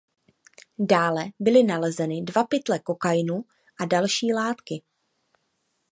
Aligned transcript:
Dále 0.79 1.25
byly 1.39 1.63
nalezeny 1.63 2.21
dva 2.21 2.43
pytle 2.43 2.79
kokainu 2.79 3.45
a 3.79 3.85
další 3.85 4.33
látky. 4.33 4.83